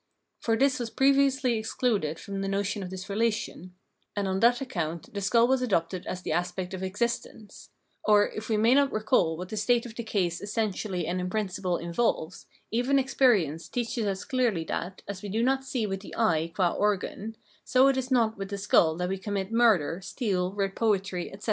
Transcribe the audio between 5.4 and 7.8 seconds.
was adopted as the aspect of existence;